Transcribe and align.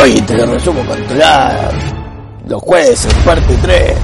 Hoy 0.00 0.12
te 0.20 0.36
lo 0.36 0.46
resumo 0.46 0.84
con 0.86 1.02
Tolar. 1.08 1.70
Los 2.46 2.62
jueces, 2.62 3.12
parte 3.24 3.56
3. 3.60 3.94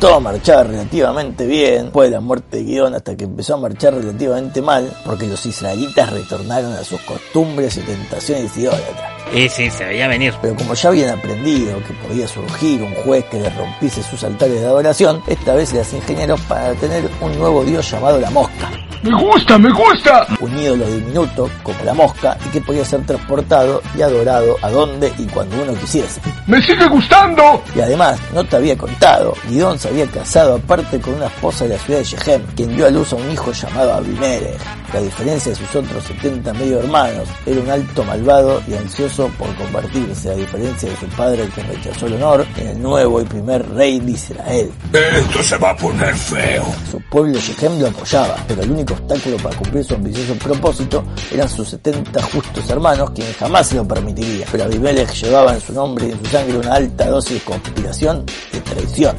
Todo 0.00 0.20
marchaba 0.20 0.62
relativamente 0.62 1.44
bien 1.44 1.84
después 1.84 2.08
de 2.08 2.14
la 2.14 2.20
muerte 2.20 2.58
de 2.58 2.64
Guión 2.64 2.94
hasta 2.94 3.16
que 3.16 3.24
empezó 3.24 3.54
a 3.54 3.56
marchar 3.58 3.94
relativamente 3.94 4.62
mal 4.62 4.90
porque 5.04 5.26
los 5.26 5.44
israelitas 5.44 6.10
retornaron 6.10 6.72
a 6.72 6.84
sus 6.84 7.00
costumbres 7.02 7.76
y 7.76 7.80
tentaciones 7.80 8.56
idólatras. 8.56 9.12
Y 9.34 9.48
sí, 9.48 9.68
se 9.70 9.84
veía 9.84 10.08
venir. 10.08 10.32
Pero 10.40 10.54
como 10.54 10.72
ya 10.74 10.88
habían 10.88 11.18
aprendido 11.18 11.78
que 11.84 11.92
podía 12.06 12.26
surgir 12.26 12.82
un 12.82 12.94
juez 12.94 13.24
que 13.26 13.40
les 13.40 13.54
rompiese 13.56 14.02
sus 14.02 14.24
altares 14.24 14.60
de 14.60 14.66
adoración, 14.66 15.22
esta 15.26 15.54
vez 15.54 15.72
las 15.74 15.92
ingenieros 15.92 16.40
para 16.42 16.72
tener 16.74 17.10
un 17.20 17.38
nuevo 17.38 17.62
dios 17.64 17.90
llamado 17.90 18.18
la 18.20 18.30
mosca. 18.30 18.70
Me 19.02 19.14
gusta, 19.14 19.58
me 19.58 19.70
gusta. 19.70 20.26
Un 20.40 20.58
ídolo 20.58 20.86
diminuto, 20.86 21.48
como 21.62 21.84
la 21.84 21.94
mosca, 21.94 22.36
y 22.46 22.48
que 22.50 22.60
podía 22.60 22.84
ser 22.84 23.04
transportado 23.06 23.80
y 23.96 24.02
adorado 24.02 24.56
a 24.62 24.70
donde 24.70 25.12
y 25.18 25.24
cuando 25.26 25.62
uno 25.62 25.74
quisiese. 25.74 26.20
Me 26.46 26.60
sigue 26.62 26.86
gustando. 26.88 27.62
Y 27.74 27.80
además, 27.80 28.18
no 28.34 28.44
te 28.44 28.56
había 28.56 28.76
contado, 28.76 29.34
Guidón 29.48 29.78
se 29.78 29.88
había 29.88 30.06
casado 30.06 30.56
aparte 30.56 31.00
con 31.00 31.14
una 31.14 31.26
esposa 31.26 31.64
de 31.64 31.70
la 31.70 31.78
ciudad 31.78 32.00
de 32.00 32.04
Shechem, 32.04 32.42
quien 32.56 32.74
dio 32.74 32.86
a 32.86 32.90
luz 32.90 33.12
a 33.12 33.16
un 33.16 33.30
hijo 33.30 33.52
llamado 33.52 33.94
Abimelech, 33.94 34.58
que 34.90 34.98
a 34.98 35.00
diferencia 35.00 35.52
de 35.52 35.58
sus 35.58 35.76
otros 35.76 36.04
70 36.04 36.52
medio 36.54 36.80
hermanos, 36.80 37.28
era 37.46 37.60
un 37.60 37.70
alto 37.70 38.04
malvado 38.04 38.62
y 38.66 38.74
ansioso 38.74 39.28
por 39.38 39.54
convertirse, 39.56 40.30
a 40.30 40.34
diferencia 40.34 40.88
de 40.88 40.96
su 40.96 41.06
padre 41.08 41.48
que 41.54 41.62
rechazó 41.62 42.06
el 42.06 42.14
honor, 42.14 42.46
en 42.56 42.68
el 42.68 42.82
nuevo 42.82 43.20
y 43.20 43.24
primer 43.24 43.68
rey 43.74 44.00
de 44.00 44.12
Israel. 44.12 44.72
Esto 44.92 45.42
se 45.42 45.56
va 45.58 45.70
a 45.70 45.76
poner 45.76 46.14
feo. 46.14 46.64
Su 46.90 47.00
pueblo 47.02 47.38
Shechem 47.38 47.80
lo 47.80 47.88
apoyaba, 47.88 48.36
pero 48.46 48.62
el 48.62 48.70
único 48.70 48.87
obstáculo 48.94 49.36
para 49.38 49.56
cumplir 49.56 49.84
su 49.84 49.94
ambicioso 49.94 50.34
propósito 50.34 51.04
eran 51.32 51.48
sus 51.48 51.68
70 51.68 52.22
justos 52.22 52.70
hermanos, 52.70 53.10
quienes 53.10 53.36
jamás 53.36 53.66
se 53.68 53.76
lo 53.76 53.86
permitirían. 53.86 54.48
Pero 54.50 54.64
Abimelech 54.64 55.12
llevaba 55.12 55.54
en 55.54 55.60
su 55.60 55.72
nombre 55.72 56.08
y 56.08 56.12
en 56.12 56.18
su 56.18 56.30
sangre 56.30 56.58
una 56.58 56.74
alta 56.74 57.08
dosis 57.08 57.34
de 57.34 57.40
conspiración 57.40 58.24
y 58.52 58.58
traición 58.58 59.16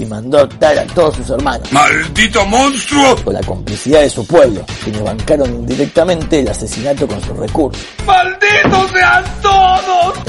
y 0.00 0.06
mandó 0.06 0.48
tal 0.48 0.78
a 0.78 0.86
todos 0.86 1.16
sus 1.16 1.30
hermanos. 1.30 1.70
¡Maldito 1.72 2.44
monstruo! 2.46 3.16
Con 3.24 3.34
la 3.34 3.42
complicidad 3.42 4.00
de 4.00 4.10
su 4.10 4.26
pueblo, 4.26 4.64
quienes 4.82 5.02
bancaron 5.02 5.50
indirectamente 5.54 6.40
el 6.40 6.48
asesinato 6.48 7.06
con 7.06 7.20
sus 7.20 7.36
recursos. 7.36 7.82
¡Malditos 8.06 8.90
sean 8.92 9.24
todos! 9.42 9.69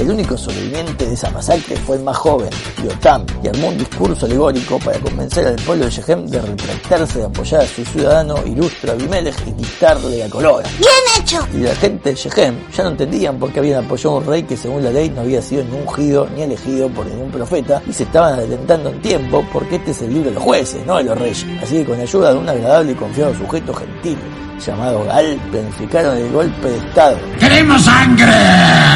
El 0.02 0.09
único 0.09 0.35
sobreviviente 0.35 1.05
de 1.05 1.13
esa 1.13 1.30
masacre 1.30 1.75
fue 1.75 1.97
el 1.97 2.02
más 2.02 2.17
joven, 2.17 2.49
Yotam, 2.83 3.23
y 3.44 3.49
armó 3.49 3.67
un 3.67 3.77
discurso 3.77 4.25
alegórico 4.25 4.80
para 4.80 4.97
convencer 4.97 5.45
al 5.45 5.58
pueblo 5.58 5.85
de 5.85 5.91
Shechem 5.91 6.25
de 6.25 6.41
retractarse 6.41 7.19
de 7.19 7.25
apoyar 7.25 7.61
a 7.61 7.67
su 7.67 7.85
ciudadano 7.85 8.35
ilustre 8.43 8.93
Abimelech 8.93 9.35
y 9.45 9.52
quitarle 9.52 10.17
la 10.17 10.27
corona. 10.27 10.67
¡Bien 10.80 10.89
hecho! 11.19 11.47
Y 11.53 11.58
la 11.58 11.75
gente 11.75 12.09
de 12.09 12.16
Shechem 12.16 12.55
ya 12.75 12.83
no 12.83 12.89
entendían 12.89 13.38
por 13.38 13.53
qué 13.53 13.59
habían 13.59 13.85
apoyado 13.85 14.16
a 14.16 14.17
un 14.17 14.25
rey 14.25 14.41
que 14.41 14.58
según 14.58 14.83
la 14.83 14.89
ley 14.89 15.11
no 15.11 15.21
había 15.21 15.39
sido 15.39 15.63
ni 15.66 15.77
ungido 15.77 16.27
ni 16.36 16.41
elegido 16.41 16.89
por 16.89 17.05
ningún 17.05 17.30
profeta 17.30 17.83
y 17.88 17.93
se 17.93 18.02
estaban 18.02 18.33
adelantando 18.33 18.89
en 18.89 19.02
tiempo 19.03 19.45
porque 19.53 19.75
este 19.75 19.91
es 19.91 20.02
el 20.02 20.13
libro 20.13 20.30
de 20.30 20.33
los 20.33 20.43
jueces, 20.43 20.83
no 20.83 20.97
de 20.97 21.03
los 21.03 21.15
reyes. 21.15 21.45
Así 21.61 21.75
que 21.75 21.86
con 21.86 21.99
ayuda 21.99 22.33
de 22.33 22.39
un 22.39 22.49
agradable 22.49 22.93
y 22.93 22.95
confiado 22.95 23.36
sujeto 23.36 23.71
gentil 23.71 24.17
llamado 24.65 25.03
Gal, 25.05 25.39
planificaron 25.52 26.17
el 26.17 26.31
golpe 26.31 26.69
de 26.69 26.77
Estado. 26.77 27.17
¡Queremos 27.39 27.83
sangre! 27.83 28.91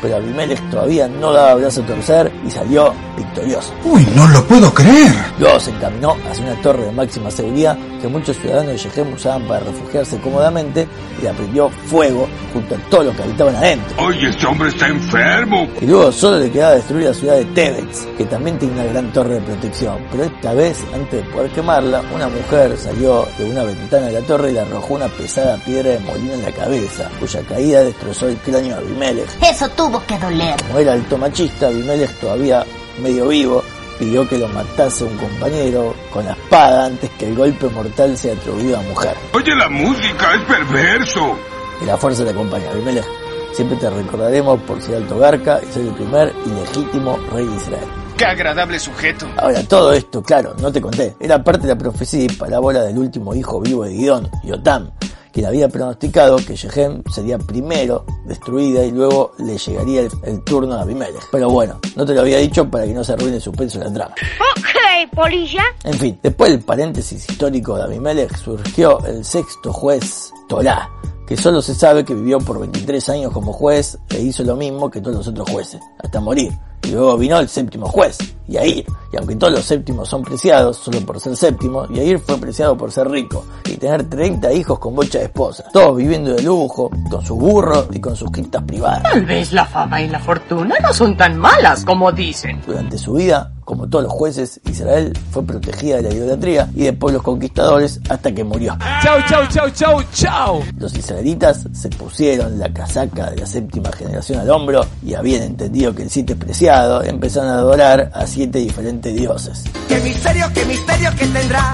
Pero 0.00 0.16
Abimelech 0.16 0.70
todavía 0.70 1.08
no 1.08 1.32
daba 1.32 1.54
brazo 1.54 1.82
a 1.82 1.86
torcer 1.86 2.32
y 2.46 2.50
salió 2.50 2.92
victorioso. 3.16 3.72
Uy, 3.84 4.06
no 4.14 4.28
lo 4.28 4.44
puedo 4.44 4.72
creer. 4.72 5.12
Luego 5.38 5.58
se 5.58 5.70
encaminó 5.70 6.16
hacia 6.30 6.44
una 6.44 6.62
torre 6.62 6.84
de 6.84 6.92
máxima 6.92 7.30
seguridad 7.30 7.76
que 8.00 8.08
muchos 8.08 8.36
ciudadanos 8.36 8.72
de 8.72 8.78
Shechem 8.78 9.12
usaban 9.12 9.42
para 9.48 9.60
refugiarse 9.60 10.18
cómodamente 10.18 10.86
y 11.20 11.24
la 11.24 11.32
prendió 11.32 11.68
fuego 11.86 12.28
junto 12.52 12.74
a 12.74 12.78
todos 12.90 13.06
los 13.06 13.16
que 13.16 13.22
habitaban 13.22 13.56
adentro. 13.56 14.04
Oye, 14.04 14.28
este 14.28 14.46
hombre 14.46 14.68
está 14.68 14.86
enfermo. 14.86 15.68
Y 15.80 15.86
luego 15.86 16.12
solo 16.12 16.38
le 16.38 16.50
quedaba 16.50 16.74
destruir 16.74 17.06
la 17.06 17.14
ciudad 17.14 17.36
de 17.36 17.44
Tebets, 17.46 18.06
que 18.16 18.24
también 18.26 18.58
tiene 18.58 18.74
una 18.74 18.84
gran 18.84 19.12
torre 19.12 19.34
de 19.34 19.40
protección. 19.40 19.98
Pero 20.12 20.24
esta 20.24 20.54
vez, 20.54 20.78
antes 20.94 21.24
de 21.24 21.30
poder 21.32 21.50
quemarla, 21.50 22.02
una 22.14 22.28
mujer 22.28 22.76
salió 22.78 23.26
de 23.36 23.50
una 23.50 23.64
ventana 23.64 24.06
de 24.06 24.12
la 24.12 24.20
torre 24.20 24.50
y 24.50 24.54
le 24.54 24.60
arrojó 24.60 24.94
una 24.94 25.08
pesada 25.08 25.56
piedra 25.58 25.90
de 25.90 25.98
molino 26.00 26.34
en 26.34 26.42
la 26.42 26.52
cabeza, 26.52 27.10
cuya 27.18 27.42
caída 27.42 27.82
destrozó 27.82 28.28
el 28.28 28.36
cráneo 28.38 28.76
de 28.76 28.82
Abimelech. 28.98 29.28
Eso 29.42 29.68
tuvo 29.70 30.04
que 30.06 30.18
doler. 30.18 30.56
Como 30.66 30.78
era 30.78 30.92
alto 30.92 31.18
machista, 31.18 31.68
Abimelech 31.68 32.12
todavía 32.20 32.64
medio 33.00 33.28
vivo, 33.28 33.62
pidió 33.98 34.28
que 34.28 34.38
lo 34.38 34.48
matase 34.48 35.04
un 35.04 35.16
compañero 35.16 35.94
con 36.12 36.24
la 36.24 36.32
espada 36.32 36.86
antes 36.86 37.10
que 37.18 37.26
el 37.26 37.36
golpe 37.36 37.68
mortal 37.68 38.16
sea 38.16 38.34
atribuido 38.34 38.78
a 38.78 38.82
mujer. 38.82 39.16
Oye, 39.32 39.54
la 39.54 39.68
música 39.68 40.34
es 40.34 40.42
perverso. 40.42 41.36
Que 41.78 41.86
la 41.86 41.96
fuerza 41.96 42.24
te 42.24 42.30
acompañe, 42.30 42.66
Abimelech. 42.68 43.06
Siempre 43.52 43.76
te 43.78 43.90
recordaremos 43.90 44.60
por 44.62 44.80
ser 44.82 44.96
alto 44.96 45.18
garca 45.18 45.60
y 45.62 45.72
ser 45.72 45.82
el 45.82 45.92
primer 45.94 46.32
y 46.44 46.50
legítimo 46.50 47.16
rey 47.32 47.46
de 47.46 47.56
Israel. 47.56 47.88
¡Qué 48.16 48.24
agradable 48.24 48.78
sujeto! 48.78 49.26
Ahora, 49.36 49.62
todo 49.62 49.92
esto, 49.92 50.22
claro, 50.22 50.54
no 50.60 50.72
te 50.72 50.80
conté, 50.80 51.16
era 51.20 51.42
parte 51.42 51.62
de 51.62 51.74
la 51.74 51.78
profecía 51.78 52.24
y 52.24 52.28
parábola 52.28 52.82
del 52.82 52.98
último 52.98 53.32
hijo 53.34 53.60
vivo 53.60 53.84
de 53.84 53.94
Gidón, 53.94 54.28
Yotam, 54.42 54.90
quien 55.38 55.46
había 55.46 55.68
pronosticado 55.68 56.36
que 56.38 56.56
Shechem 56.56 57.00
sería 57.14 57.38
primero 57.38 58.04
destruida 58.24 58.84
y 58.84 58.90
luego 58.90 59.34
le 59.38 59.56
llegaría 59.56 60.00
el, 60.00 60.10
el 60.24 60.42
turno 60.42 60.74
a 60.74 60.80
Abimelech. 60.80 61.28
Pero 61.30 61.48
bueno, 61.48 61.78
no 61.94 62.04
te 62.04 62.12
lo 62.12 62.22
había 62.22 62.38
dicho 62.38 62.68
para 62.68 62.84
que 62.84 62.92
no 62.92 63.04
se 63.04 63.12
arruine 63.12 63.36
el 63.36 63.40
suspenso 63.40 63.78
de 63.78 63.84
la 63.84 63.92
trama. 63.92 64.14
Ok, 64.58 65.14
polilla. 65.14 65.62
En 65.84 65.94
fin, 65.94 66.18
después 66.20 66.50
del 66.50 66.60
paréntesis 66.62 67.30
histórico 67.30 67.76
de 67.76 67.84
Abimelech 67.84 68.36
surgió 68.36 68.98
el 69.06 69.24
sexto 69.24 69.72
juez, 69.72 70.32
Torá, 70.48 70.90
que 71.24 71.36
solo 71.36 71.62
se 71.62 71.72
sabe 71.72 72.04
que 72.04 72.14
vivió 72.14 72.40
por 72.40 72.58
23 72.58 73.08
años 73.10 73.32
como 73.32 73.52
juez 73.52 73.96
e 74.08 74.20
hizo 74.20 74.42
lo 74.42 74.56
mismo 74.56 74.90
que 74.90 75.00
todos 75.00 75.18
los 75.18 75.28
otros 75.28 75.48
jueces, 75.48 75.80
hasta 76.02 76.20
morir. 76.20 76.52
Y 76.82 76.92
luego 76.92 77.16
vino 77.18 77.38
el 77.38 77.48
séptimo 77.48 77.86
juez, 77.86 78.18
Yair. 78.46 78.86
Y 79.12 79.16
aunque 79.16 79.36
todos 79.36 79.52
los 79.52 79.64
séptimos 79.64 80.08
son 80.08 80.22
preciados 80.22 80.78
solo 80.78 81.00
por 81.02 81.20
ser 81.20 81.36
séptimo, 81.36 81.86
Yair 81.88 82.18
fue 82.18 82.38
preciado 82.38 82.76
por 82.76 82.90
ser 82.90 83.08
rico 83.10 83.44
tener 83.78 84.08
30 84.08 84.52
hijos 84.52 84.78
con 84.78 84.94
bocha 84.94 85.18
de 85.18 85.24
esposas. 85.26 85.66
Todos 85.72 85.96
viviendo 85.96 86.34
de 86.34 86.42
lujo, 86.42 86.90
con 87.10 87.24
sus 87.24 87.38
burros 87.38 87.88
y 87.92 88.00
con 88.00 88.16
sus 88.16 88.30
criptas 88.30 88.62
privadas. 88.64 89.02
Tal 89.02 89.24
vez 89.24 89.52
la 89.52 89.66
fama 89.66 90.00
y 90.00 90.08
la 90.08 90.18
fortuna 90.18 90.76
no 90.82 90.92
son 90.92 91.16
tan 91.16 91.36
malas 91.38 91.84
como 91.84 92.12
dicen. 92.12 92.60
Durante 92.66 92.98
su 92.98 93.14
vida, 93.14 93.52
como 93.64 93.86
todos 93.86 94.04
los 94.04 94.12
jueces, 94.14 94.60
Israel 94.64 95.12
fue 95.30 95.44
protegida 95.44 95.96
de 95.96 96.02
la 96.04 96.14
idolatría 96.14 96.70
y 96.74 96.84
de 96.84 96.94
pueblos 96.94 97.22
conquistadores 97.22 98.00
hasta 98.08 98.32
que 98.32 98.42
murió. 98.42 98.78
Chau, 99.02 99.18
chau, 99.28 99.46
chau, 99.48 99.70
chau, 99.70 100.02
chau. 100.12 100.62
Los 100.78 100.94
israelitas 100.94 101.66
se 101.72 101.90
pusieron 101.90 102.58
la 102.58 102.72
casaca 102.72 103.30
de 103.30 103.36
la 103.36 103.46
séptima 103.46 103.92
generación 103.92 104.40
al 104.40 104.50
hombro 104.50 104.86
y 105.04 105.12
habían 105.12 105.42
entendido 105.42 105.94
que 105.94 106.04
el 106.04 106.10
siete 106.10 106.32
es 106.32 106.38
preciado, 106.38 107.02
empezaron 107.02 107.50
a 107.50 107.58
adorar 107.58 108.10
a 108.14 108.26
siete 108.26 108.58
diferentes 108.58 109.14
dioses. 109.14 109.64
¿Qué 109.86 110.00
misterio, 110.00 110.46
qué 110.54 110.64
misterio 110.64 111.10
que 111.18 111.26
tendrá? 111.26 111.72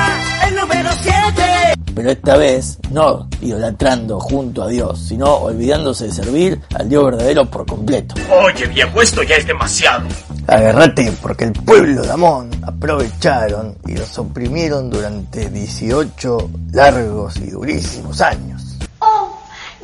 Pero 1.97 2.11
esta 2.11 2.37
vez 2.37 2.77
no 2.91 3.27
idolatrando 3.41 4.19
junto 4.19 4.61
a 4.61 4.67
Dios, 4.67 4.99
sino 5.07 5.33
olvidándose 5.33 6.05
de 6.05 6.11
servir 6.11 6.61
al 6.75 6.87
Dios 6.87 7.05
verdadero 7.05 7.45
por 7.49 7.65
completo. 7.65 8.13
Oye, 8.29 8.67
viejo, 8.67 9.01
esto 9.01 9.23
ya 9.23 9.35
es 9.35 9.47
demasiado. 9.47 10.07
Agarrate 10.45 11.11
porque 11.21 11.45
el 11.45 11.53
pueblo 11.53 12.03
de 12.03 12.11
Amón 12.11 12.51
aprovecharon 12.61 13.77
y 13.87 13.97
los 13.97 14.15
oprimieron 14.19 14.91
durante 14.91 15.49
18 15.49 16.51
largos 16.71 17.37
y 17.37 17.49
durísimos 17.49 18.21
años. 18.21 18.77
Oh, 18.99 19.35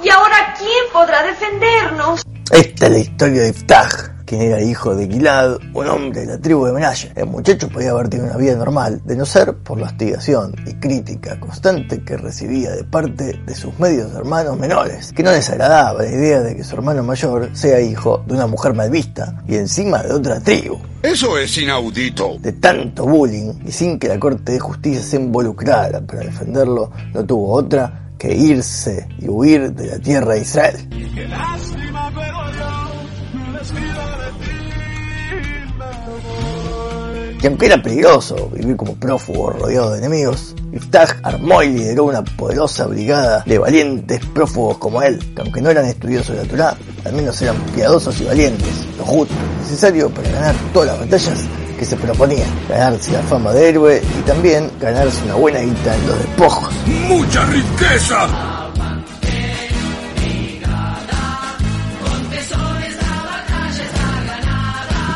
¿y 0.04 0.10
ahora 0.10 0.54
quién 0.58 0.86
podrá 0.94 1.24
defendernos? 1.24 2.22
Esta 2.52 2.86
es 2.86 2.92
la 2.92 3.00
historia 3.00 3.42
de 3.42 3.50
Iftah, 3.50 4.13
quien 4.26 4.42
era 4.42 4.62
hijo 4.62 4.96
de 4.96 5.08
Gilad, 5.08 5.58
un 5.74 5.88
hombre 5.88 6.22
de 6.22 6.28
la 6.28 6.38
tribu 6.38 6.66
de 6.66 6.74
Menashe. 6.74 7.12
El 7.16 7.28
muchacho 7.28 7.70
podía 7.70 7.92
haber 7.92 8.10
tenido 8.10 8.30
una 8.30 8.38
vida 8.38 8.56
normal, 8.56 9.02
de 9.06 9.16
no 9.16 9.26
ser 9.26 9.54
por 9.54 9.80
la 9.80 9.88
hostigación 9.88 10.56
y 10.66 10.74
crítica 10.76 11.40
constante 11.40 12.04
que 12.04 12.18
recibía 12.18 12.72
de 12.72 12.84
parte 12.84 13.40
de 13.46 13.56
sus 13.56 13.78
medios 13.80 14.14
hermanos 14.14 14.58
menores, 14.58 15.14
que 15.14 15.24
no 15.24 15.32
les 15.32 15.50
agradaba 15.50 16.04
la 16.04 16.10
idea 16.10 16.42
de 16.42 16.56
que 16.56 16.64
su 16.64 16.76
hermano 16.76 17.04
mayor 17.04 17.50
sea 17.54 17.80
hijo 17.82 18.24
de 18.28 18.36
una 18.36 18.48
mujer 18.48 18.74
mal 18.74 18.90
vista 18.90 19.44
y 19.48 19.56
encima 19.56 20.04
de 20.04 20.14
otra 20.14 20.40
tribu. 20.40 20.80
Eso 21.02 21.38
es 21.38 21.58
inaudito. 21.58 22.38
De 22.40 22.54
tanto 22.54 23.06
bullying 23.06 23.54
y 23.66 23.72
sin 23.72 24.00
que 24.00 24.08
la 24.08 24.18
Corte 24.20 24.54
de 24.54 24.60
Justicia 24.60 25.02
se 25.02 25.18
involucrara 25.18 26.00
para 26.02 26.22
defenderlo, 26.22 26.92
no 27.14 27.26
tuvo 27.26 27.54
otra 27.54 28.12
que 28.18 28.34
irse 28.34 29.06
y 29.20 29.28
huir 29.28 29.74
de 29.74 29.88
la 29.88 30.00
tierra 30.00 30.36
de 30.36 30.40
Israel. 30.40 30.78
Que 37.40 37.48
aunque 37.48 37.66
era 37.66 37.82
peligroso 37.82 38.50
vivir 38.54 38.78
como 38.78 38.96
prófugo 38.96 39.50
rodeado 39.50 39.92
de 39.92 40.00
enemigos, 40.00 40.56
Iftah 40.72 41.18
armó 41.24 41.62
y 41.62 41.70
lideró 41.70 42.06
una 42.06 42.24
poderosa 42.24 42.86
brigada 42.88 43.44
de 43.46 43.58
valientes 43.60 44.26
prófugos 44.28 44.78
como 44.78 45.02
él, 45.02 45.20
que 45.36 45.42
aunque 45.42 45.62
no 45.62 45.70
eran 45.70 45.86
estudiosos 45.86 46.36
de 46.36 46.44
la 46.44 46.50
Torah, 46.50 46.78
al 47.04 47.14
menos 47.14 47.42
eran 47.42 47.58
piadosos 47.76 48.20
y 48.22 48.24
valientes, 48.24 48.86
lo 48.98 49.04
justo, 49.04 49.34
necesario 49.62 50.10
para 50.10 50.30
ganar 50.30 50.56
todas 50.74 50.90
las 50.90 51.00
batallas 51.00 51.40
que 51.78 51.86
se 51.86 51.98
proponían, 51.98 52.50
ganarse 52.70 53.12
la 53.12 53.24
fama 53.24 53.52
de 53.52 53.70
héroe 53.70 54.02
y 54.20 54.22
también 54.22 54.72
ganarse 54.80 55.22
una 55.26 55.36
buena 55.36 55.60
guita 55.60 55.96
en 55.96 56.08
los 56.08 56.18
despojos. 56.20 56.74
¡Mucha 57.08 57.46
riqueza! 57.46 58.53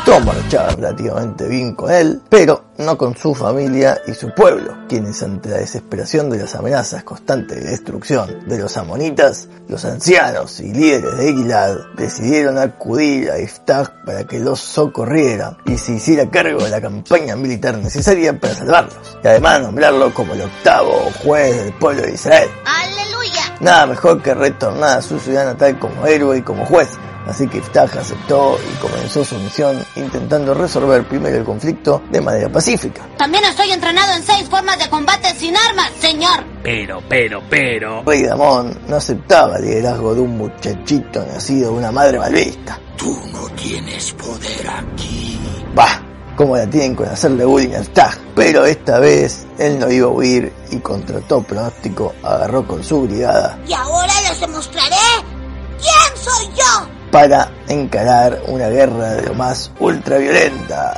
Todo 0.08 0.20
marchaba 0.20 0.70
relativamente 0.70 1.46
bien 1.46 1.74
con 1.74 1.90
él, 1.90 2.22
pero 2.30 2.64
no 2.78 2.96
con 2.96 3.14
su 3.14 3.34
familia 3.34 4.00
y 4.06 4.14
su 4.14 4.32
pueblo, 4.32 4.74
quienes 4.88 5.22
ante 5.22 5.50
la 5.50 5.58
desesperación 5.58 6.30
de 6.30 6.38
las 6.38 6.54
amenazas 6.54 7.04
constantes 7.04 7.62
de 7.62 7.70
destrucción 7.72 8.48
de 8.48 8.58
los 8.58 8.78
amonitas, 8.78 9.48
los 9.68 9.84
ancianos 9.84 10.60
y 10.60 10.72
líderes 10.72 11.18
de 11.18 11.34
Gilad 11.34 11.76
decidieron 11.98 12.56
acudir 12.56 13.30
a 13.30 13.38
Iftach 13.38 14.02
para 14.06 14.24
que 14.24 14.38
los 14.38 14.60
socorriera 14.60 15.58
y 15.66 15.76
se 15.76 15.92
hiciera 15.92 16.30
cargo 16.30 16.64
de 16.64 16.70
la 16.70 16.80
campaña 16.80 17.36
militar 17.36 17.76
necesaria 17.76 18.40
para 18.40 18.54
salvarlos, 18.54 19.18
y 19.22 19.28
además 19.28 19.60
nombrarlo 19.60 20.14
como 20.14 20.32
el 20.32 20.40
octavo 20.40 21.10
juez 21.22 21.64
del 21.64 21.74
pueblo 21.74 22.04
de 22.04 22.14
Israel. 22.14 22.48
¡Aleluya! 22.64 23.56
Nada 23.60 23.86
mejor 23.86 24.22
que 24.22 24.32
retornar 24.32 25.00
a 25.00 25.02
su 25.02 25.18
ciudad 25.18 25.44
natal 25.44 25.78
como 25.78 26.06
héroe 26.06 26.38
y 26.38 26.42
como 26.42 26.64
juez. 26.64 26.88
Así 27.28 27.46
que 27.46 27.58
Iftach 27.58 27.94
aceptó 27.94 28.58
y 28.58 28.76
comenzó 28.80 29.22
su 29.22 29.36
misión 29.36 29.84
intentando 29.96 30.54
resolver 30.54 31.06
primero 31.06 31.36
el 31.36 31.44
conflicto 31.44 32.02
de 32.10 32.22
manera 32.22 32.48
pacífica. 32.48 33.06
También 33.18 33.44
estoy 33.44 33.70
entrenado 33.70 34.14
en 34.14 34.22
seis 34.22 34.48
formas 34.48 34.78
de 34.78 34.88
combate 34.88 35.34
sin 35.34 35.54
armas, 35.54 35.92
señor. 36.00 36.42
Pero, 36.62 37.02
pero, 37.06 37.42
pero. 37.50 38.02
Rey 38.04 38.22
Damón 38.22 38.78
no 38.88 38.96
aceptaba 38.96 39.58
el 39.58 39.66
liderazgo 39.66 40.14
de 40.14 40.22
un 40.22 40.38
muchachito 40.38 41.24
nacido 41.26 41.72
de 41.72 41.76
una 41.76 41.92
madre 41.92 42.18
malvista. 42.18 42.80
Tú 42.96 43.14
no 43.30 43.46
tienes 43.50 44.12
poder 44.14 44.70
aquí. 44.70 45.38
Bah, 45.74 46.02
cómo 46.34 46.56
la 46.56 46.66
tienen 46.66 46.94
con 46.94 47.08
hacerle 47.08 47.44
bullying 47.44 47.74
al 47.74 47.88
Tag. 47.90 48.18
Pero 48.34 48.64
esta 48.64 49.00
vez 49.00 49.46
él 49.58 49.78
no 49.78 49.90
iba 49.90 50.06
a 50.06 50.10
huir 50.10 50.50
y 50.70 50.78
contra 50.78 51.20
todo 51.20 51.42
pronóstico 51.42 52.14
agarró 52.22 52.66
con 52.66 52.82
su 52.82 53.02
brigada 53.02 53.58
Y 53.66 53.72
ahora 53.74 54.12
les 54.28 54.40
demostraré 54.40 54.96
quién 55.78 56.22
soy 56.24 56.46
yo. 56.56 56.97
Para 57.10 57.50
encarar 57.68 58.40
una 58.48 58.68
guerra 58.68 59.14
de 59.14 59.22
lo 59.22 59.34
más 59.34 59.70
ultraviolenta. 59.78 60.96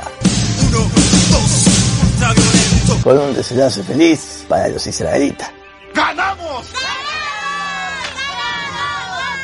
Con 3.03 3.17
un 3.17 3.33
desenlace 3.33 3.83
feliz 3.83 4.45
para 4.47 4.67
los 4.67 4.85
israelitas. 4.85 5.49
¡Ganamos! 5.95 6.67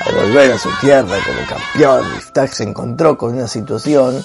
Al 0.06 0.16
volver 0.16 0.54
a 0.54 0.58
su 0.58 0.70
tierra 0.80 1.18
como 1.26 1.48
campeón, 1.48 2.06
Iftach 2.18 2.52
se 2.52 2.64
encontró 2.64 3.18
con 3.18 3.34
una 3.34 3.48
situación 3.48 4.24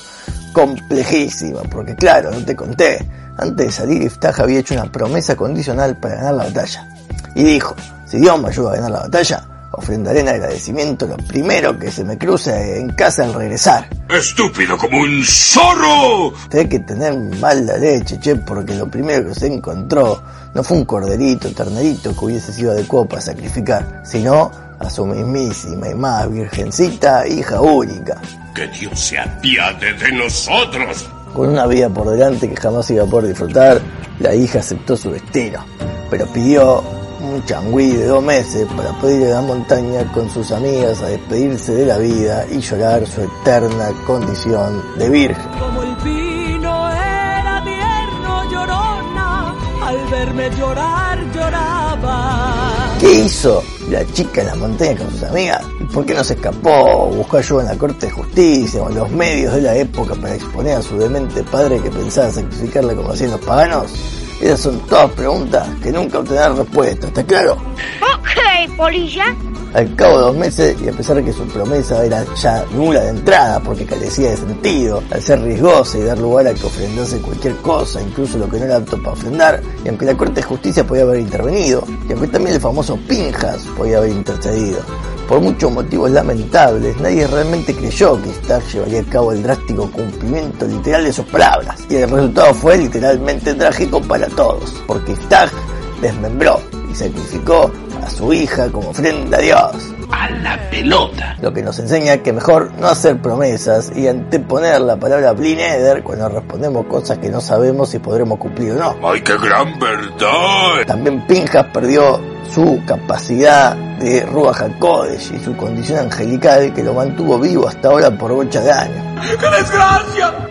complejísima, 0.53 1.62
porque 1.62 1.97
claro, 1.97 2.31
no 2.31 2.45
te 2.45 2.55
conté, 2.55 3.09
antes 3.38 3.67
de 3.67 3.73
salir 3.73 4.03
Iftach 4.03 4.38
había 4.41 4.61
hecho 4.61 4.75
una 4.75 4.93
promesa 4.93 5.35
condicional 5.35 5.97
para 5.99 6.17
ganar 6.17 6.35
la 6.35 6.45
batalla. 6.45 6.88
Y 7.35 7.43
dijo, 7.43 7.75
si 8.06 8.19
Dios 8.19 8.41
me 8.41 8.50
ayuda 8.50 8.73
a 8.73 8.75
ganar 8.77 8.91
la 8.91 9.00
batalla, 9.00 9.45
ofrendaré 9.73 10.21
en 10.21 10.29
agradecimiento 10.29 11.07
lo 11.07 11.17
primero 11.17 11.79
que 11.79 11.91
se 11.91 12.05
me 12.05 12.19
cruce 12.19 12.79
en 12.79 12.91
casa 12.91 13.25
al 13.25 13.35
regresar. 13.35 13.89
¡Estúpido 14.09 14.77
como 14.77 14.99
un 14.99 15.25
zorro! 15.25 16.33
Tenés 16.49 16.69
que 16.69 16.81
tener 16.81 17.15
mala 17.41 17.77
leche, 17.77 18.19
che, 18.21 18.37
porque 18.37 18.75
lo 18.75 18.89
primero 18.91 19.29
que 19.29 19.35
se 19.35 19.47
encontró 19.47 20.23
no 20.55 20.63
fue 20.63 20.77
un 20.79 20.85
corderito, 20.85 21.51
ternerito 21.53 22.15
que 22.17 22.25
hubiese 22.25 22.53
sido 22.53 22.73
adecuado 22.73 23.09
para 23.09 23.23
sacrificar, 23.23 24.03
sino 24.05 24.51
a 24.79 24.91
su 24.91 25.07
mismísima 25.07 25.89
y 25.89 25.95
más 25.95 26.31
virgencita 26.31 27.27
hija 27.27 27.61
única, 27.61 28.21
¡Que 28.55 28.67
Dios 28.69 28.99
se 29.01 29.19
apiade 29.19 29.95
de 29.95 30.13
nosotros! 30.13 31.09
con 31.33 31.49
una 31.49 31.67
vida 31.67 31.89
por 31.89 32.11
delante 32.11 32.49
que 32.49 32.57
jamás 32.57 32.91
iba 32.91 33.05
a 33.05 33.07
poder 33.07 33.29
disfrutar, 33.29 33.81
la 34.19 34.35
hija 34.35 34.59
aceptó 34.59 34.97
su 34.97 35.11
destino, 35.11 35.65
pero 36.11 36.27
pidió 36.27 36.83
un 37.23 37.45
changüí 37.45 37.93
de 37.93 38.07
dos 38.07 38.23
meses 38.23 38.67
para 38.77 38.91
poder 38.99 39.21
ir 39.21 39.27
a 39.29 39.35
la 39.37 39.43
montaña 39.43 40.13
con 40.13 40.29
sus 40.29 40.51
amigas 40.51 41.01
a 41.03 41.09
despedirse 41.09 41.73
de 41.73 41.87
la 41.87 41.99
vida 41.99 42.45
y 42.51 42.59
llorar 42.61 43.07
su 43.07 43.23
eterna 43.23 43.91
condición 44.07 44.83
de 44.99 45.09
virgen. 45.09 45.49
Como 45.59 45.83
el 45.83 45.95
vino 45.97 46.91
era 46.91 47.63
tierno, 47.65 48.51
llorona. 48.51 49.55
Al 49.85 49.99
verme 50.11 50.51
llorar, 50.51 51.33
lloraba. 51.33 52.97
¿Qué 52.99 53.13
hizo 53.13 53.63
la 53.89 54.05
chica 54.13 54.41
en 54.41 54.47
la 54.49 54.55
montaña 54.57 54.97
con 54.97 55.11
sus 55.11 55.23
amigas? 55.23 55.63
¿Y 55.81 55.85
por 55.85 56.05
qué 56.05 56.15
no 56.15 56.25
se 56.25 56.35
escapó? 56.35 57.11
¿Buscó 57.15 57.37
ayuda 57.37 57.63
en 57.63 57.69
la 57.69 57.79
Corte 57.79 58.07
de 58.07 58.13
Justicia 58.13 58.83
o 58.83 58.89
en 58.89 58.97
los 58.97 59.11
medios 59.11 59.55
de 59.55 59.63
la 59.63 59.77
época 59.77 60.15
para 60.15 60.35
exponer 60.35 60.77
a 60.77 60.83
su 60.83 60.99
demente 60.99 61.43
padre 61.45 61.81
que 61.81 61.91
pensaba 61.91 62.31
sacrificarla 62.31 62.95
como 62.95 63.11
hacían 63.11 63.33
los 63.33 63.41
paganos? 63.41 64.22
Esas 64.43 64.61
son 64.61 64.81
todas 64.81 65.09
preguntas 65.12 65.69
que 65.81 65.93
nunca 65.93 66.19
obtendrán 66.19 66.56
respuesta, 66.56 67.06
¿está 67.06 67.23
claro? 67.23 67.53
Ok, 67.53 68.77
polilla. 68.77 69.37
Al 69.73 69.94
cabo 69.94 70.19
de 70.19 70.25
dos 70.25 70.37
meses, 70.37 70.77
y 70.83 70.89
a 70.89 70.93
pesar 70.93 71.17
de 71.17 71.25
que 71.25 71.33
su 71.33 71.47
promesa 71.47 72.05
era 72.05 72.25
ya 72.35 72.65
nula 72.73 73.03
de 73.03 73.11
entrada 73.11 73.61
porque 73.61 73.87
carecía 73.87 74.31
de 74.31 74.37
sentido, 74.37 75.00
al 75.12 75.23
ser 75.23 75.41
riesgosa 75.41 75.97
y 75.97 76.03
dar 76.03 76.19
lugar 76.19 76.49
a 76.49 76.55
que 76.55 76.67
ofrendase 76.67 77.21
cualquier 77.21 77.55
cosa, 77.59 78.03
incluso 78.03 78.37
lo 78.37 78.49
que 78.49 78.59
no 78.59 78.65
era 78.65 78.77
apto 78.77 78.99
para 78.99 79.12
ofrendar, 79.12 79.62
y 79.85 79.89
aunque 79.89 80.06
la 80.06 80.17
Corte 80.17 80.35
de 80.35 80.43
Justicia 80.43 80.85
podía 80.85 81.05
haber 81.05 81.21
intervenido, 81.21 81.85
y 82.09 82.12
aunque 82.12 82.27
también 82.27 82.56
el 82.56 82.61
famoso 82.61 82.99
Pinjas 83.09 83.62
podía 83.77 83.99
haber 83.99 84.11
intercedido, 84.11 84.81
por 85.29 85.41
muchos 85.41 85.73
motivos 85.73 86.11
lamentables, 86.11 86.97
nadie 86.99 87.27
realmente 87.27 87.75
creyó 87.75 88.21
que 88.23 88.31
Stark 88.31 88.65
llevaría 88.73 89.01
a 89.01 89.05
cabo 89.05 89.33
el 89.33 89.43
drástico 89.43 89.91
cumplimiento 89.91 90.67
literal 90.67 91.05
de 91.05 91.13
sus 91.13 91.25
palabras, 91.27 91.81
y 91.89 91.97
el 91.97 92.11
resultado 92.11 92.55
fue 92.55 92.79
literalmente 92.79 93.55
trágico 93.55 94.01
para 94.03 94.27
todos, 94.29 94.75
porque 94.87 95.13
Stark 95.13 95.53
desmembró 96.01 96.61
y 96.91 96.95
sacrificó 96.95 97.71
a 98.03 98.11
su 98.11 98.33
hija 98.33 98.71
como 98.71 98.91
ofrenda 98.91 99.39
a 99.39 99.41
Dios. 99.41 99.95
¡A 100.12 100.31
la 100.31 100.70
pelota! 100.70 101.37
Lo 101.41 101.53
que 101.53 101.62
nos 101.62 101.79
enseña 101.79 102.19
que 102.19 102.32
mejor 102.32 102.73
no 102.79 102.87
hacer 102.87 103.20
promesas 103.20 103.91
y 103.97 104.06
anteponer 104.06 104.81
la 104.82 104.97
palabra 104.97 105.32
Blineder 105.32 106.03
cuando 106.03 106.29
respondemos 106.29 106.87
cosas 106.87 107.19
que 107.19 107.31
no 107.31 107.41
sabemos 107.41 107.88
si 107.91 107.99
podremos 107.99 108.38
cumplir 108.38 108.73
o 108.73 108.75
no. 108.76 109.09
¡Ay, 109.09 109.23
qué 109.23 109.37
gran 109.38 109.79
verdad! 109.79 110.87
También 110.87 111.26
Pinjas 111.26 111.67
perdió 111.73 112.20
su 112.53 112.81
capacidad 112.87 113.75
de 113.75 114.20
Ruach 114.26 114.61
HaKodesh 114.61 115.32
y 115.35 115.38
su 115.38 115.56
condición 115.56 116.00
angelical 116.00 116.75
que 116.75 116.82
lo 116.82 116.93
mantuvo 116.93 117.38
vivo 117.38 117.67
hasta 117.67 117.88
ahora 117.88 118.11
por 118.11 118.32
bocha 118.32 118.61
de 118.61 118.70
años. 118.70 119.05
¡Qué 119.23 119.49
desgracia! 119.49 120.49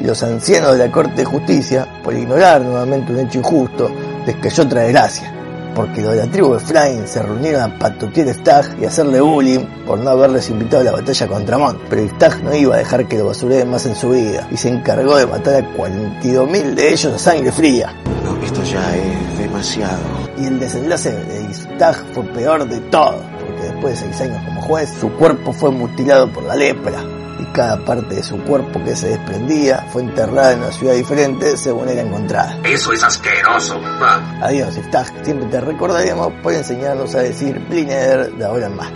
Y 0.00 0.04
los 0.04 0.22
ancianos 0.22 0.72
de 0.72 0.86
la 0.86 0.92
Corte 0.92 1.14
de 1.14 1.24
Justicia, 1.24 1.86
por 2.02 2.12
ignorar 2.12 2.60
nuevamente 2.60 3.12
un 3.12 3.20
hecho 3.20 3.38
injusto, 3.38 3.90
les 4.26 4.36
cayó 4.36 4.64
otra 4.64 4.82
desgracia. 4.82 5.32
Porque 5.76 6.00
los 6.00 6.12
de 6.12 6.24
la 6.24 6.30
tribu 6.30 6.52
de 6.52 6.56
Efraín 6.56 7.06
se 7.06 7.22
reunieron 7.22 7.60
a 7.60 7.78
patotear 7.78 8.28
a 8.28 8.30
Iftag 8.30 8.78
y 8.80 8.86
hacerle 8.86 9.20
bullying 9.20 9.66
por 9.86 9.98
no 9.98 10.08
haberles 10.08 10.48
invitado 10.48 10.80
a 10.80 10.84
la 10.84 10.92
batalla 10.92 11.28
contra 11.28 11.56
Amón. 11.56 11.78
Pero 11.90 12.02
Iftag 12.02 12.42
no 12.42 12.54
iba 12.54 12.76
a 12.76 12.78
dejar 12.78 13.06
que 13.06 13.18
lo 13.18 13.26
basureen 13.26 13.70
más 13.70 13.84
en 13.84 13.94
su 13.94 14.08
vida 14.08 14.48
y 14.50 14.56
se 14.56 14.70
encargó 14.70 15.18
de 15.18 15.26
matar 15.26 15.62
a 15.62 15.76
42.000 15.76 16.74
de 16.74 16.88
ellos 16.88 17.12
a 17.12 17.18
sangre 17.18 17.52
fría. 17.52 17.94
No, 18.24 18.42
esto 18.42 18.62
ya 18.64 18.96
es 18.96 19.38
demasiado. 19.38 20.00
Y 20.38 20.46
el 20.46 20.58
desenlace 20.58 21.12
de 21.12 21.42
Iftag 21.42 21.96
fue 22.14 22.24
peor 22.24 22.66
de 22.66 22.80
todo, 22.80 23.20
porque 23.38 23.62
después 23.70 24.00
de 24.00 24.06
seis 24.06 24.20
años 24.22 24.42
como 24.46 24.62
juez, 24.62 24.88
su 24.98 25.12
cuerpo 25.12 25.52
fue 25.52 25.70
mutilado 25.70 26.32
por 26.32 26.44
la 26.44 26.56
lepra. 26.56 27.15
Cada 27.52 27.82
parte 27.84 28.16
de 28.16 28.22
su 28.22 28.38
cuerpo 28.44 28.82
que 28.84 28.94
se 28.94 29.08
desprendía 29.08 29.86
fue 29.92 30.02
enterrada 30.02 30.52
en 30.52 30.58
una 30.60 30.72
ciudad 30.72 30.94
diferente 30.94 31.56
según 31.56 31.88
era 31.88 32.02
encontrada. 32.02 32.58
Eso 32.64 32.92
es 32.92 33.02
asqueroso. 33.02 33.80
Va. 33.80 34.40
Adiós, 34.42 34.76
Iftag. 34.76 35.24
Siempre 35.24 35.48
te 35.48 35.60
recordaremos 35.60 36.32
por 36.42 36.52
enseñarnos 36.52 37.14
a 37.14 37.20
decir 37.20 37.58
Blineder 37.68 38.32
de 38.32 38.44
ahora 38.44 38.66
en 38.66 38.76
más. 38.76 38.90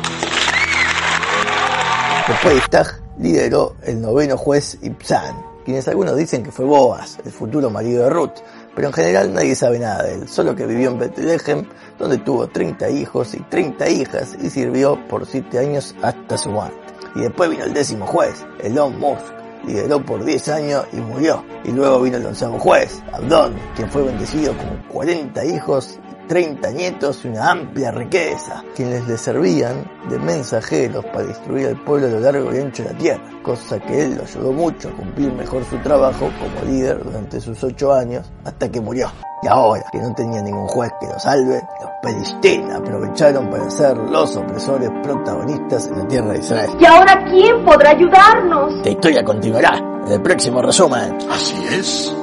Después 2.29 2.55
de 2.55 2.59
Iftag 2.59 3.01
lideró 3.19 3.77
el 3.83 4.01
noveno 4.01 4.37
juez 4.37 4.79
Ibzan, 4.83 5.43
quienes 5.65 5.89
algunos 5.89 6.17
dicen 6.17 6.43
que 6.43 6.51
fue 6.51 6.65
Boaz, 6.65 7.19
el 7.25 7.33
futuro 7.33 7.71
marido 7.71 8.05
de 8.05 8.11
Ruth, 8.11 8.41
pero 8.75 8.89
en 8.89 8.95
general 8.95 9.35
nadie 9.35 9.55
sabe 9.55 9.79
nada 9.79 10.05
de 10.05 10.15
él, 10.15 10.29
solo 10.29 10.55
que 10.55 10.67
vivió 10.67 10.91
en 10.91 10.99
Bethlehem, 10.99 11.67
donde 11.99 12.19
tuvo 12.19 12.47
30 12.49 12.89
hijos 12.91 13.35
y 13.35 13.41
30 13.41 13.89
hijas 13.89 14.37
y 14.41 14.49
sirvió 14.49 14.99
por 15.09 15.27
7 15.27 15.59
años 15.59 15.95
hasta 16.03 16.39
su 16.39 16.51
muerte. 16.51 16.90
Y 17.15 17.21
después 17.21 17.51
vino 17.51 17.65
el 17.65 17.75
décimo 17.75 18.07
juez, 18.07 18.45
Elon 18.63 18.99
Musk, 18.99 19.25
lideró 19.67 20.05
por 20.05 20.25
10 20.25 20.49
años 20.49 20.87
y 20.93 20.97
murió. 20.97 21.45
Y 21.65 21.73
luego 21.73 22.01
vino 22.03 22.17
el 22.17 22.27
onceavo 22.27 22.59
juez, 22.59 23.03
Abdón, 23.13 23.55
quien 23.77 23.91
fue 23.91 24.03
bendecido 24.03 24.57
con 24.57 24.83
40 24.89 25.45
hijos, 25.45 25.99
30 26.29 26.71
nietos 26.71 27.25
y 27.25 27.29
una 27.29 27.51
amplia 27.51 27.91
riqueza, 27.91 28.63
quienes 28.77 29.07
le 29.09 29.19
servían 29.19 29.91
de 30.09 30.19
mensajeros 30.19 31.05
para 31.07 31.25
distribuir 31.25 31.69
al 31.69 31.85
pueblo 31.85 32.07
a 32.07 32.11
lo 32.11 32.21
largo 32.21 32.55
y 32.55 32.59
ancho 32.59 32.85
de 32.85 32.93
la 32.93 32.99
tierra, 32.99 33.23
cosa 33.43 33.81
que 33.81 34.05
él 34.05 34.15
lo 34.15 34.23
ayudó 34.23 34.53
mucho 34.53 34.89
a 34.91 34.93
cumplir 34.93 35.33
mejor 35.33 35.65
su 35.65 35.77
trabajo 35.79 36.31
como 36.39 36.71
líder 36.71 37.03
durante 37.03 37.41
sus 37.41 37.63
8 37.65 37.93
años 37.93 38.31
hasta 38.45 38.71
que 38.71 38.81
murió. 38.81 39.11
Y 39.43 39.49
ahora, 39.49 39.85
que 39.91 39.99
no 39.99 40.13
tenía 40.13 40.43
ningún 40.43 40.67
juez 40.67 40.93
que 41.01 41.07
lo 41.07 41.19
salve, 41.19 41.63
los 41.81 41.91
Pelistín 42.03 42.71
aprovecharon 42.71 43.49
para 43.49 43.71
ser 43.71 43.97
los 43.97 44.37
opresores 44.37 44.91
protagonistas 45.03 45.87
en 45.87 45.99
la 45.99 46.09
tierra 46.09 46.33
de 46.33 46.39
Israel. 46.41 46.71
¿Y 46.79 46.85
ahora 46.85 47.25
quién 47.31 47.65
podrá 47.65 47.91
ayudarnos? 47.91 48.75
La 48.85 48.91
historia 48.91 49.25
continuará 49.25 49.79
en 49.79 50.13
el 50.13 50.21
próximo 50.21 50.61
resumen. 50.61 51.17
Así 51.31 51.57
es. 51.73 52.15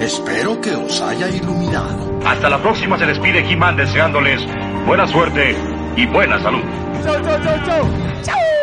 Espero 0.00 0.60
que 0.60 0.74
os 0.74 1.00
haya 1.02 1.28
iluminado. 1.28 2.10
Hasta 2.24 2.48
la 2.48 2.62
próxima 2.62 2.98
se 2.98 3.06
despide 3.06 3.40
He-Man 3.40 3.76
deseándoles 3.76 4.40
buena 4.86 5.06
suerte 5.08 5.54
y 5.96 6.06
buena 6.06 6.40
salud. 6.40 6.62
Chau, 7.04 7.20
chau, 7.20 7.38
chau, 7.42 7.56
chau. 7.66 7.84
Chau. 8.22 8.59